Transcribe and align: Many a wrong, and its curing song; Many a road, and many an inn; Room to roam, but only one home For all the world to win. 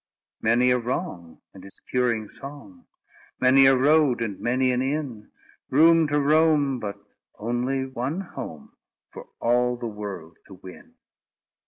Many 0.41 0.71
a 0.71 0.79
wrong, 0.79 1.43
and 1.53 1.63
its 1.63 1.79
curing 1.79 2.27
song; 2.27 2.87
Many 3.39 3.67
a 3.67 3.77
road, 3.77 4.19
and 4.23 4.39
many 4.39 4.71
an 4.71 4.81
inn; 4.81 5.29
Room 5.69 6.07
to 6.07 6.19
roam, 6.19 6.79
but 6.79 6.95
only 7.37 7.85
one 7.85 8.21
home 8.21 8.75
For 9.13 9.27
all 9.39 9.77
the 9.77 9.85
world 9.85 10.37
to 10.47 10.55
win. 10.55 10.95